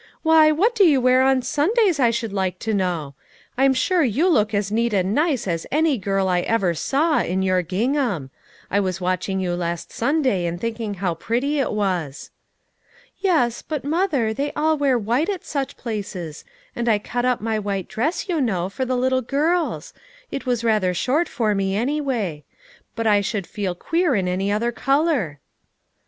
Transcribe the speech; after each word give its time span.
Why, 0.23 0.51
what 0.51 0.73
do 0.73 0.83
you 0.83 0.99
wear 0.99 1.21
on 1.21 1.43
Sundays, 1.43 1.99
I 1.99 2.09
should 2.09 2.33
like 2.33 2.57
to 2.57 2.73
know? 2.73 3.13
I'm 3.55 3.75
sure 3.75 4.01
you 4.01 4.27
look 4.27 4.51
as 4.51 4.71
neat 4.71 4.93
and 4.95 5.13
nice 5.13 5.47
as 5.47 5.67
any 5.71 5.99
girl 5.99 6.27
I 6.27 6.39
ever 6.41 6.73
saw, 6.73 7.19
in 7.21 7.43
your 7.43 7.61
gingham. 7.61 8.31
I 8.71 8.79
was 8.79 8.99
watching 8.99 9.39
you 9.39 9.53
last 9.53 9.91
Sunday 9.91 10.47
and 10.47 10.59
thinking 10.59 10.95
how 10.95 11.13
pretty 11.13 11.59
it 11.59 11.71
was." 11.71 12.31
"Yes; 13.19 13.61
but, 13.61 13.83
mother, 13.85 14.33
they 14.33 14.51
all 14.53 14.75
wear 14.75 14.97
white 14.97 15.29
at 15.29 15.45
such 15.45 15.77
places; 15.77 16.45
and 16.75 16.89
I 16.89 16.97
cut 16.97 17.23
up 17.23 17.39
my 17.39 17.59
white 17.59 17.87
dress, 17.87 18.27
you 18.27 18.41
know, 18.41 18.69
for 18.69 18.85
the 18.85 18.97
little 18.97 19.21
girls; 19.21 19.93
it 20.31 20.47
was 20.47 20.63
rather 20.63 20.95
short 20.95 21.29
for 21.29 21.53
me 21.53 21.75
anyway; 21.75 22.43
brft 22.97 23.05
I 23.05 23.21
should 23.21 23.45
feel 23.45 23.75
queer 23.75 24.15
in 24.15 24.27
any 24.27 24.51
other 24.51 24.71
color." 24.71 25.41